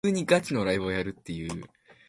Angelus 0.03 0.49
was 0.49 0.49
born 0.49 0.67
in 0.67 0.79
Jerusalem 0.79 1.03
to 1.03 1.11
a 1.11 1.13
Jewish 1.13 1.49
family. 1.49 1.63